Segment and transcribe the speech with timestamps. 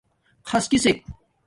[0.45, 1.03] خس کسک